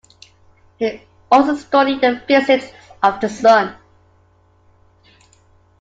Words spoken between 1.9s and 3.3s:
the physics of the